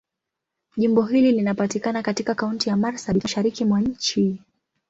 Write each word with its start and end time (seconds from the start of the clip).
Jimbo 0.77 1.01
hili 1.01 1.31
linapatikana 1.31 2.03
katika 2.03 2.35
Kaunti 2.35 2.69
ya 2.69 2.77
Marsabit, 2.77 3.23
Mashariki 3.23 3.65
mwa 3.65 3.81
nchi. 3.81 4.39